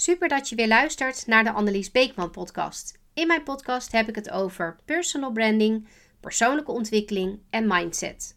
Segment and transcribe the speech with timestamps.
[0.00, 2.98] Super dat je weer luistert naar de Annelies Beekman podcast.
[3.14, 5.88] In mijn podcast heb ik het over personal branding,
[6.20, 8.36] persoonlijke ontwikkeling en mindset.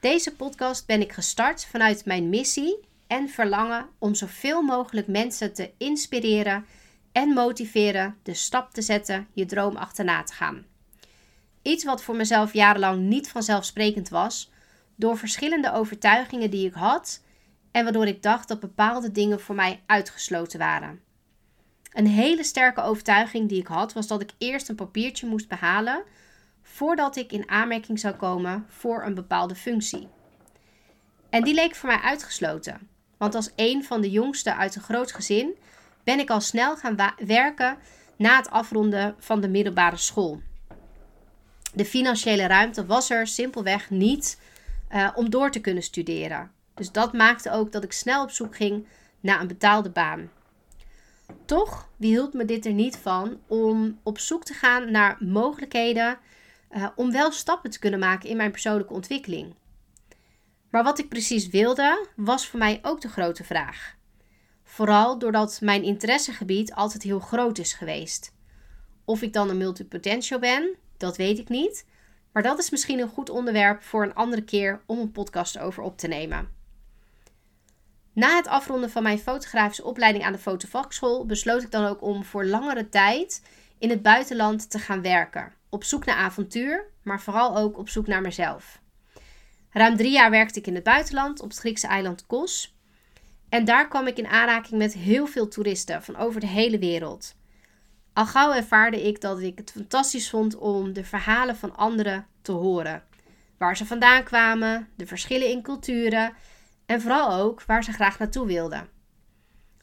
[0.00, 5.70] Deze podcast ben ik gestart vanuit mijn missie en verlangen om zoveel mogelijk mensen te
[5.78, 6.66] inspireren
[7.12, 10.66] en motiveren de stap te zetten je droom achterna te gaan.
[11.62, 14.50] Iets wat voor mezelf jarenlang niet vanzelfsprekend was,
[14.96, 17.22] door verschillende overtuigingen die ik had
[17.74, 21.00] en waardoor ik dacht dat bepaalde dingen voor mij uitgesloten waren.
[21.92, 26.02] Een hele sterke overtuiging die ik had was dat ik eerst een papiertje moest behalen
[26.62, 30.08] voordat ik in aanmerking zou komen voor een bepaalde functie.
[31.30, 35.12] En die leek voor mij uitgesloten, want als een van de jongsten uit een groot
[35.12, 35.56] gezin
[36.04, 36.96] ben ik al snel gaan
[37.26, 37.78] werken
[38.16, 40.40] na het afronden van de middelbare school.
[41.72, 44.40] De financiële ruimte was er simpelweg niet
[44.92, 46.53] uh, om door te kunnen studeren.
[46.74, 48.86] Dus dat maakte ook dat ik snel op zoek ging
[49.20, 50.30] naar een betaalde baan.
[51.44, 56.18] Toch hield me dit er niet van om op zoek te gaan naar mogelijkheden
[56.70, 59.54] uh, om wel stappen te kunnen maken in mijn persoonlijke ontwikkeling.
[60.70, 63.96] Maar wat ik precies wilde, was voor mij ook de grote vraag.
[64.62, 68.34] Vooral doordat mijn interessegebied altijd heel groot is geweest.
[69.04, 71.86] Of ik dan een multipotential ben, dat weet ik niet.
[72.32, 75.82] Maar dat is misschien een goed onderwerp voor een andere keer om een podcast over
[75.82, 76.48] op te nemen.
[78.14, 82.24] Na het afronden van mijn fotografische opleiding aan de fotovakschool besloot ik dan ook om
[82.24, 83.42] voor langere tijd
[83.78, 85.52] in het buitenland te gaan werken.
[85.68, 88.80] Op zoek naar avontuur, maar vooral ook op zoek naar mezelf.
[89.70, 92.74] Ruim drie jaar werkte ik in het buitenland op het Griekse eiland Kos.
[93.48, 97.34] En daar kwam ik in aanraking met heel veel toeristen van over de hele wereld.
[98.12, 102.52] Al gauw ervaarde ik dat ik het fantastisch vond om de verhalen van anderen te
[102.52, 103.02] horen.
[103.58, 106.32] Waar ze vandaan kwamen, de verschillen in culturen
[106.86, 108.88] en vooral ook waar ze graag naartoe wilden.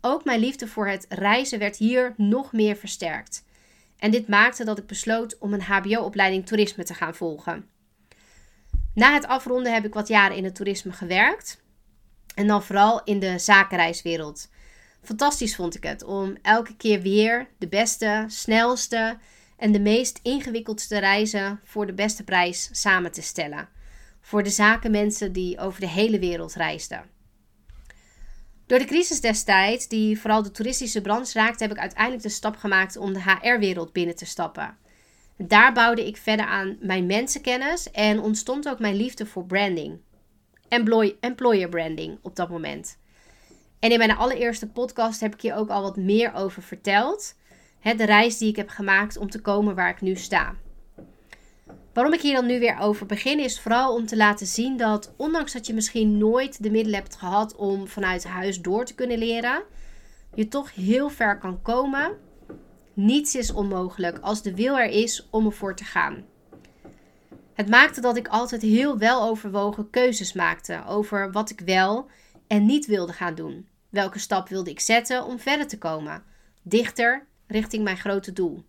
[0.00, 3.44] Ook mijn liefde voor het reizen werd hier nog meer versterkt.
[3.96, 7.68] En dit maakte dat ik besloot om een HBO-opleiding toerisme te gaan volgen.
[8.94, 11.62] Na het afronden heb ik wat jaren in het toerisme gewerkt.
[12.34, 14.50] En dan vooral in de zakenreiswereld.
[15.02, 19.18] Fantastisch vond ik het om elke keer weer de beste, snelste
[19.56, 23.68] en de meest ingewikkeldste reizen voor de beste prijs samen te stellen.
[24.24, 27.04] Voor de zakenmensen die over de hele wereld reisden.
[28.66, 32.56] Door de crisis destijds, die vooral de toeristische branche raakte, heb ik uiteindelijk de stap
[32.56, 34.76] gemaakt om de HR-wereld binnen te stappen.
[35.36, 40.00] Daar bouwde ik verder aan mijn mensenkennis en ontstond ook mijn liefde voor branding.
[41.20, 42.98] Employer branding op dat moment.
[43.78, 47.34] En in mijn allereerste podcast heb ik je ook al wat meer over verteld.
[47.82, 50.54] de reis die ik heb gemaakt om te komen waar ik nu sta.
[51.94, 55.14] Waarom ik hier dan nu weer over begin, is vooral om te laten zien dat,
[55.16, 59.18] ondanks dat je misschien nooit de middelen hebt gehad om vanuit huis door te kunnen
[59.18, 59.62] leren,
[60.34, 62.16] je toch heel ver kan komen.
[62.94, 66.24] Niets is onmogelijk als de wil er is om ervoor te gaan.
[67.52, 72.06] Het maakte dat ik altijd heel weloverwogen keuzes maakte over wat ik wel
[72.46, 73.68] en niet wilde gaan doen.
[73.88, 76.22] Welke stap wilde ik zetten om verder te komen?
[76.62, 78.64] Dichter richting mijn grote doel.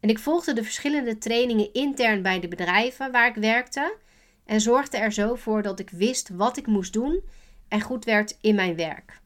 [0.00, 3.96] En ik volgde de verschillende trainingen intern bij de bedrijven waar ik werkte
[4.44, 7.20] en zorgde er zo voor dat ik wist wat ik moest doen
[7.68, 9.20] en goed werd in mijn werk.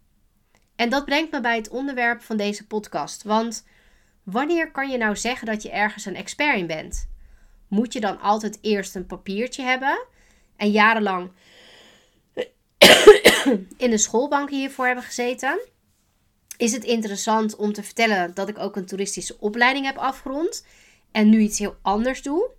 [0.76, 3.22] En dat brengt me bij het onderwerp van deze podcast.
[3.22, 3.66] Want
[4.22, 7.10] wanneer kan je nou zeggen dat je ergens een expert in bent?
[7.68, 10.04] Moet je dan altijd eerst een papiertje hebben
[10.56, 11.30] en jarenlang
[13.76, 15.60] in de schoolbank hiervoor hebben gezeten?
[16.56, 20.66] Is het interessant om te vertellen dat ik ook een toeristische opleiding heb afgerond
[21.12, 22.50] en nu iets heel anders doe?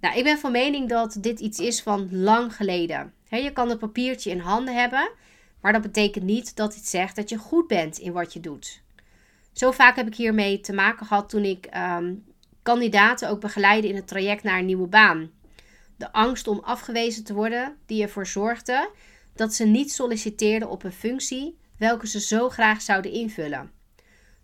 [0.00, 3.12] Nou, ik ben van mening dat dit iets is van lang geleden.
[3.28, 5.10] je kan een papiertje in handen hebben,
[5.60, 8.82] maar dat betekent niet dat het zegt dat je goed bent in wat je doet.
[9.52, 12.14] Zo vaak heb ik hiermee te maken gehad toen ik ehm,
[12.62, 15.30] kandidaten ook begeleidde in het traject naar een nieuwe baan.
[15.96, 18.90] De angst om afgewezen te worden, die ervoor zorgde
[19.34, 23.70] dat ze niet solliciteerden op een functie welke ze zo graag zouden invullen.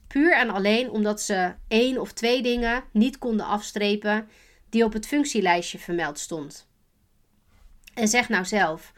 [0.07, 4.29] Puur en alleen omdat ze één of twee dingen niet konden afstrepen
[4.69, 6.69] die op het functielijstje vermeld stond.
[7.95, 8.93] En zeg nou zelf,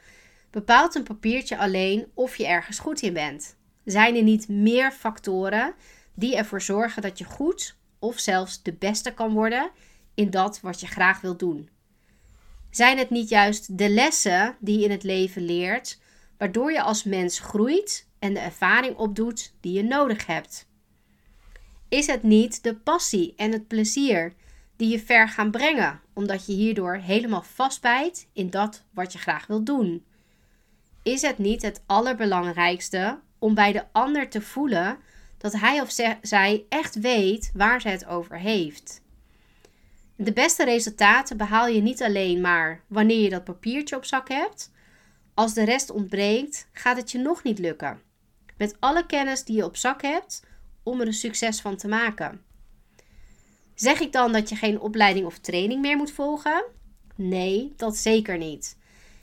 [0.50, 3.56] bepaalt een papiertje alleen of je ergens goed in bent?
[3.84, 5.74] Zijn er niet meer factoren
[6.14, 9.70] die ervoor zorgen dat je goed of zelfs de beste kan worden
[10.14, 11.68] in dat wat je graag wilt doen?
[12.70, 15.98] Zijn het niet juist de lessen die je in het leven leert,
[16.36, 20.68] waardoor je als mens groeit en de ervaring opdoet die je nodig hebt?
[21.88, 24.34] Is het niet de passie en het plezier
[24.76, 29.46] die je ver gaan brengen, omdat je hierdoor helemaal vastbijt in dat wat je graag
[29.46, 30.04] wilt doen?
[31.02, 34.98] Is het niet het allerbelangrijkste om bij de ander te voelen
[35.38, 35.90] dat hij of
[36.22, 39.02] zij echt weet waar ze het over heeft.
[40.16, 44.70] De beste resultaten behaal je niet alleen maar wanneer je dat papiertje op zak hebt.
[45.34, 48.00] Als de rest ontbreekt, gaat het je nog niet lukken.
[48.58, 50.46] Met alle kennis die je op zak hebt
[50.82, 52.42] om er een succes van te maken.
[53.74, 56.64] Zeg ik dan dat je geen opleiding of training meer moet volgen?
[57.14, 58.78] Nee, dat zeker niet.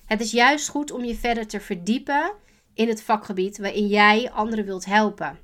[0.05, 2.31] Het is juist goed om je verder te verdiepen
[2.73, 5.39] in het vakgebied waarin jij anderen wilt helpen.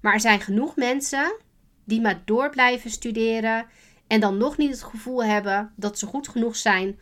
[0.00, 1.36] Maar er zijn genoeg mensen
[1.84, 3.66] die maar door blijven studeren
[4.06, 6.98] en dan nog niet het gevoel hebben dat ze goed genoeg zijn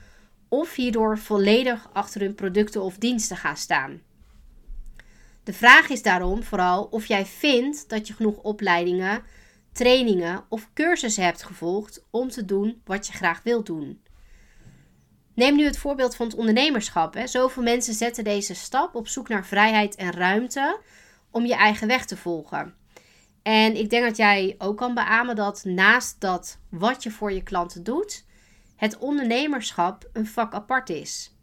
[0.49, 4.01] of hierdoor volledig achter hun producten of diensten gaan staan.
[5.47, 9.23] De vraag is daarom vooral of jij vindt dat je genoeg opleidingen,
[9.73, 14.03] trainingen of cursussen hebt gevolgd om te doen wat je graag wilt doen.
[15.35, 17.15] Neem nu het voorbeeld van het ondernemerschap.
[17.15, 17.27] Hè.
[17.27, 20.81] Zoveel mensen zetten deze stap op zoek naar vrijheid en ruimte
[21.31, 22.75] om je eigen weg te volgen.
[23.43, 27.43] En ik denk dat jij ook kan beamen dat naast dat wat je voor je
[27.43, 28.25] klanten doet,
[28.77, 31.36] het ondernemerschap een vak apart is.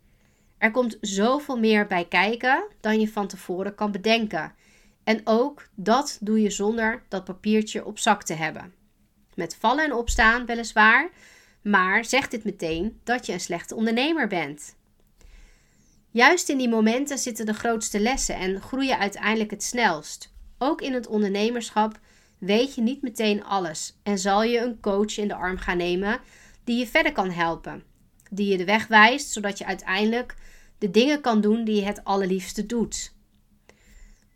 [0.63, 4.53] Er komt zoveel meer bij kijken dan je van tevoren kan bedenken.
[5.03, 8.73] En ook dat doe je zonder dat papiertje op zak te hebben.
[9.35, 11.09] Met vallen en opstaan weliswaar,
[11.61, 14.75] maar zegt dit meteen dat je een slechte ondernemer bent.
[16.11, 20.33] Juist in die momenten zitten de grootste lessen en groeien uiteindelijk het snelst.
[20.57, 21.99] Ook in het ondernemerschap
[22.37, 26.19] weet je niet meteen alles en zal je een coach in de arm gaan nemen
[26.63, 27.83] die je verder kan helpen,
[28.35, 30.35] die je de weg wijst zodat je uiteindelijk
[30.77, 33.13] de dingen kan doen die je het allerliefste doet.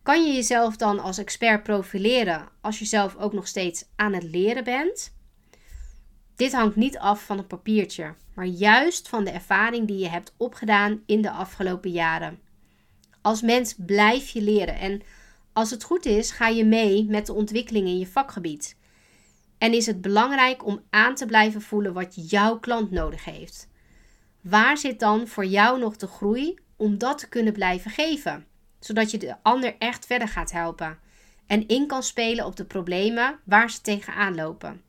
[0.03, 4.23] Kan je jezelf dan als expert profileren als je zelf ook nog steeds aan het
[4.23, 5.15] leren bent?
[6.35, 10.33] Dit hangt niet af van een papiertje, maar juist van de ervaring die je hebt
[10.38, 12.39] opgedaan in de afgelopen jaren.
[13.21, 15.01] Als mens blijf je leren en
[15.53, 18.77] als het goed is, ga je mee met de ontwikkeling in je vakgebied.
[19.57, 23.67] En is het belangrijk om aan te blijven voelen wat jouw klant nodig heeft.
[24.49, 28.45] Waar zit dan voor jou nog de groei om dat te kunnen blijven geven?
[28.79, 30.99] Zodat je de ander echt verder gaat helpen
[31.47, 34.81] en in kan spelen op de problemen waar ze tegenaan lopen.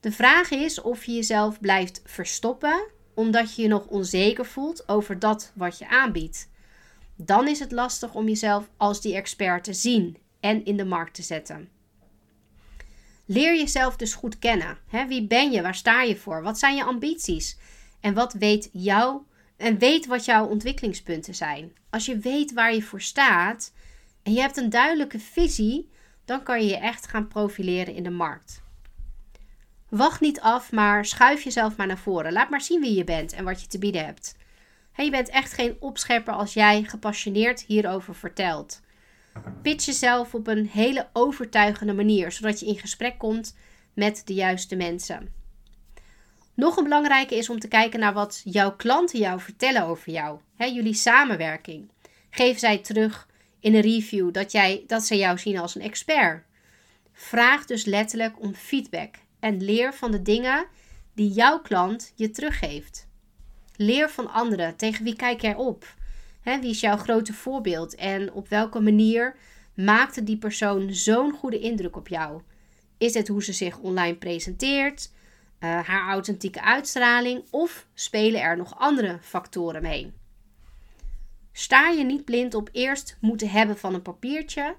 [0.00, 5.18] De vraag is of je jezelf blijft verstoppen omdat je je nog onzeker voelt over
[5.18, 6.48] dat wat je aanbiedt.
[7.16, 11.14] Dan is het lastig om jezelf als die expert te zien en in de markt
[11.14, 11.68] te zetten.
[13.26, 14.78] Leer jezelf dus goed kennen.
[15.08, 15.62] wie ben je?
[15.62, 16.42] Waar sta je voor?
[16.42, 17.56] Wat zijn je ambities?
[18.00, 19.20] En wat weet jou
[19.56, 21.72] en weet wat jouw ontwikkelingspunten zijn.
[21.90, 23.72] Als je weet waar je voor staat
[24.22, 25.90] en je hebt een duidelijke visie,
[26.24, 28.64] dan kan je je echt gaan profileren in de markt.
[29.88, 32.32] Wacht niet af, maar schuif jezelf maar naar voren.
[32.32, 34.36] Laat maar zien wie je bent en wat je te bieden hebt.
[34.96, 38.80] je bent echt geen opschepper als jij gepassioneerd hierover vertelt.
[39.62, 43.56] Pitch jezelf op een hele overtuigende manier, zodat je in gesprek komt
[43.94, 45.32] met de juiste mensen.
[46.56, 50.40] Nog een belangrijke is om te kijken naar wat jouw klanten jou vertellen over jou.
[50.58, 51.90] jullie samenwerking.
[52.30, 53.28] Geef zij terug
[53.60, 56.44] in een review dat, jij, dat ze jou zien als een expert.
[57.12, 60.66] Vraag dus letterlijk om feedback en leer van de dingen
[61.14, 63.08] die jouw klant je teruggeeft.
[63.76, 64.76] Leer van anderen.
[64.76, 65.94] Tegen wie kijk jij op?
[66.42, 69.36] wie is jouw grote voorbeeld en op welke manier
[69.74, 72.40] maakte die persoon zo'n goede indruk op jou?
[72.98, 75.10] Is het hoe ze zich online presenteert,
[75.60, 80.12] uh, haar authentieke uitstraling of spelen er nog andere factoren mee?
[81.52, 84.76] Sta je niet blind op eerst moeten hebben van een papiertje,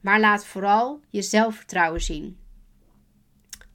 [0.00, 2.38] maar laat vooral je zelfvertrouwen zien.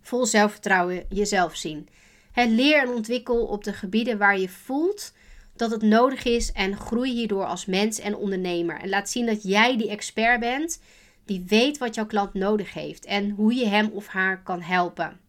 [0.01, 1.89] Vol zelfvertrouwen jezelf zien.
[2.35, 5.13] Leer en ontwikkel op de gebieden waar je voelt
[5.55, 8.79] dat het nodig is en groei hierdoor als mens en ondernemer.
[8.79, 10.81] En laat zien dat jij die expert bent
[11.25, 15.19] die weet wat jouw klant nodig heeft en hoe je hem of haar kan helpen.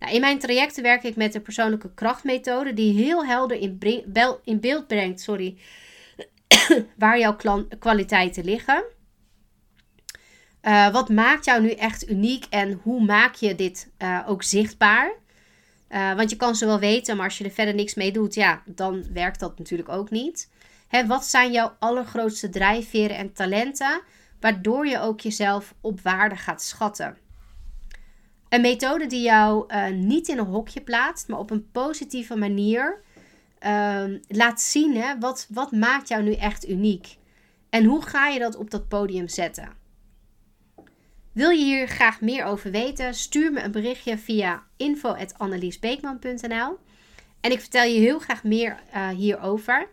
[0.00, 3.78] Nou, in mijn trajecten werk ik met de persoonlijke krachtmethode die heel helder in,
[4.44, 5.56] in beeld brengt sorry,
[6.96, 7.36] waar jouw
[7.78, 8.84] kwaliteiten liggen.
[10.62, 15.12] Uh, wat maakt jou nu echt uniek en hoe maak je dit uh, ook zichtbaar?
[15.88, 18.34] Uh, want je kan ze wel weten, maar als je er verder niks mee doet,
[18.34, 20.50] ja, dan werkt dat natuurlijk ook niet.
[20.88, 24.02] Hè, wat zijn jouw allergrootste drijfveren en talenten,
[24.40, 27.16] waardoor je ook jezelf op waarde gaat schatten?
[28.50, 33.02] Een methode die jou uh, niet in een hokje plaatst, maar op een positieve manier
[33.66, 37.16] uh, laat zien hè, wat, wat maakt jou nu echt uniek.
[37.68, 39.68] En hoe ga je dat op dat podium zetten?
[41.32, 43.14] Wil je hier graag meer over weten?
[43.14, 46.78] Stuur me een berichtje via info.anneliesbeekman.nl
[47.40, 49.88] En ik vertel je heel graag meer uh, hierover.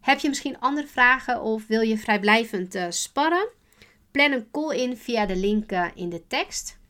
[0.00, 3.48] Heb je misschien andere vragen of wil je vrijblijvend uh, sparren?
[4.10, 6.80] Plan een call in via de link in de tekst.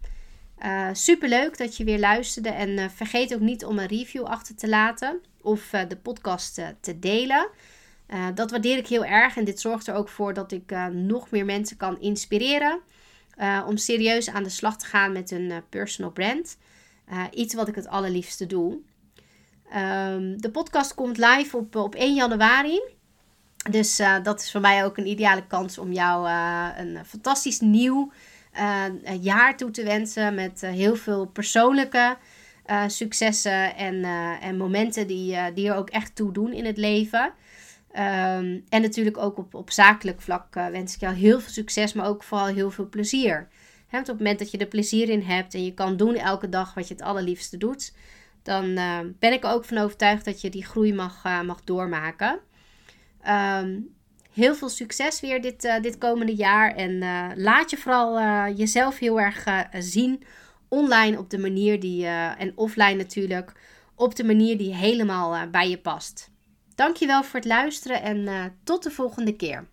[0.65, 4.57] Uh, Super leuk dat je weer luisterde en vergeet ook niet om een review achter
[4.57, 7.49] te laten of de podcast te delen.
[8.35, 11.45] dat waardeer ik heel erg en dit zorgt er ook voor dat ik nog meer
[11.45, 12.81] mensen kan inspireren
[13.67, 16.57] om serieus aan de slag te gaan met hun personal brand.
[17.31, 18.79] iets wat ik het allerliefste doe.
[19.77, 22.83] Um, de podcast komt live op, op 1 januari.
[23.71, 26.29] Dus dat is voor mij ook een ideale kans om jou
[26.77, 28.13] een fantastisch nieuw
[29.21, 30.35] jaar toe te wensen.
[30.35, 32.17] Met heel veel persoonlijke
[32.87, 34.05] successen en,
[34.41, 37.33] en momenten die, die er ook echt toe doen in het leven.
[37.95, 42.07] Um, en natuurlijk ook op, op zakelijk vlak wens ik jou heel veel succes, maar
[42.07, 43.49] ook vooral heel veel plezier.
[43.87, 46.49] He, op het moment dat je er plezier in hebt en je kan doen elke
[46.49, 47.95] dag wat je het allerliefste doet,
[48.43, 48.75] dan
[49.19, 52.41] ben ik er ook van overtuigd dat je die groei mag, mag doormaken.
[53.23, 53.79] Ehm,
[54.33, 56.75] heel veel succes weer dit, uh, dit komende jaar.
[56.75, 59.45] En uh, laat je vooral uh, jezelf heel erg
[59.79, 60.23] zien.
[60.69, 63.53] Online op de manier die, en offline natuurlijk,
[63.95, 66.31] op de manier die helemaal bij je past.
[66.75, 69.69] Dankjewel voor het luisteren en tot de volgende keer.